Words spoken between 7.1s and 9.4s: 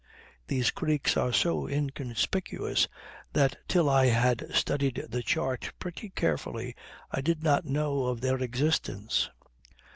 I did not know of their existence.